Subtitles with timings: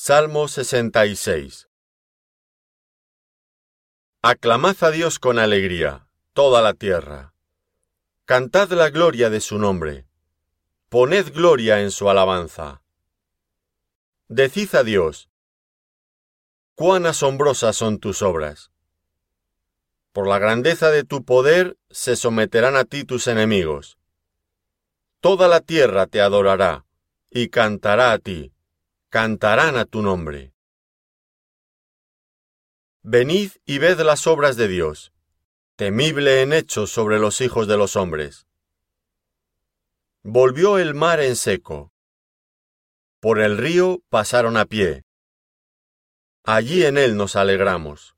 [0.00, 1.68] Salmo 66
[4.22, 7.34] Aclamad a Dios con alegría, toda la tierra.
[8.24, 10.06] Cantad la gloria de su nombre.
[10.88, 12.80] Poned gloria en su alabanza.
[14.28, 15.30] Decid a Dios,
[16.76, 18.70] cuán asombrosas son tus obras.
[20.12, 23.98] Por la grandeza de tu poder se someterán a ti tus enemigos.
[25.18, 26.86] Toda la tierra te adorará
[27.32, 28.52] y cantará a ti,
[29.10, 30.52] cantarán a tu nombre.
[33.02, 35.14] Venid y ved las obras de Dios,
[35.76, 38.46] temible en hechos sobre los hijos de los hombres.
[40.22, 41.90] Volvió el mar en seco.
[43.20, 45.04] Por el río pasaron a pie.
[46.44, 48.14] Allí en él nos alegramos.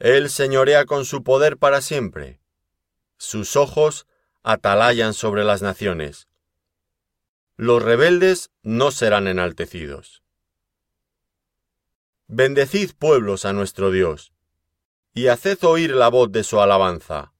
[0.00, 2.40] Él señorea con su poder para siempre.
[3.18, 4.08] Sus ojos
[4.42, 6.26] atalayan sobre las naciones.
[7.64, 10.24] Los rebeldes no serán enaltecidos.
[12.26, 14.32] Bendecid pueblos a nuestro Dios,
[15.14, 17.32] y haced oír la voz de su alabanza.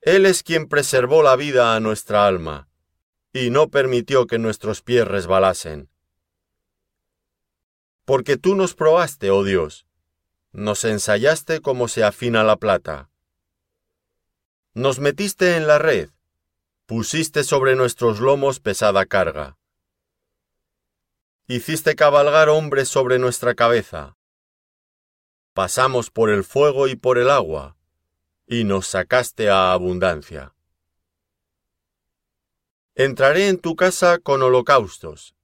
[0.00, 2.68] Él es quien preservó la vida a nuestra alma,
[3.32, 5.88] y no permitió que nuestros pies resbalasen.
[8.04, 9.86] Porque tú nos probaste, oh Dios,
[10.50, 13.08] nos ensayaste como se afina la plata.
[14.74, 16.10] Nos metiste en la red,
[16.90, 19.56] pusiste sobre nuestros lomos pesada carga.
[21.46, 24.16] Hiciste cabalgar hombres sobre nuestra cabeza.
[25.52, 27.76] Pasamos por el fuego y por el agua,
[28.44, 30.56] y nos sacaste a abundancia.
[32.96, 35.36] Entraré en tu casa con holocaustos.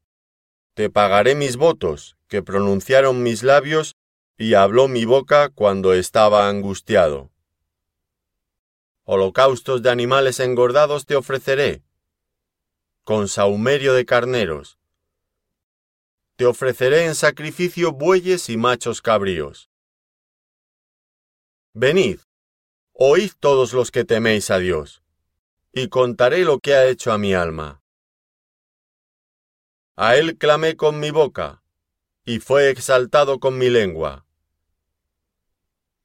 [0.75, 3.95] Te pagaré mis votos, que pronunciaron mis labios,
[4.37, 7.31] y habló mi boca cuando estaba angustiado.
[9.09, 11.85] Holocaustos de animales engordados te ofreceré,
[13.05, 14.81] con saumerio de carneros.
[16.35, 19.71] Te ofreceré en sacrificio bueyes y machos cabríos.
[21.73, 22.19] Venid,
[22.95, 25.05] oíd todos los que teméis a Dios,
[25.73, 27.85] y contaré lo que ha hecho a mi alma.
[29.95, 31.63] A él clamé con mi boca,
[32.25, 34.26] y fue exaltado con mi lengua.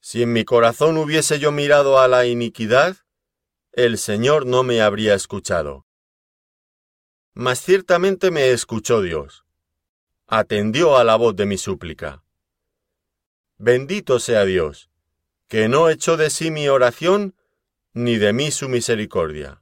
[0.02, 2.98] Si en mi corazón hubiese yo mirado a la iniquidad,
[3.72, 5.86] el Señor no me habría escuchado.
[7.34, 9.46] Mas ciertamente me escuchó Dios.
[10.28, 12.24] Atendió a la voz de mi súplica.
[13.58, 14.90] Bendito sea Dios,
[15.48, 17.36] que no echó de sí mi oración,
[17.94, 19.62] ni de mí su misericordia.